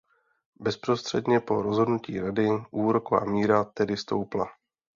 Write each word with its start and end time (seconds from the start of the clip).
Bezprostředně 0.61 1.39
po 1.39 1.61
rozhodnutí 1.61 2.19
Rady 2.19 2.49
úroková 2.71 3.25
míra 3.25 3.63
tedy 3.63 3.97
stoupla. 3.97 4.45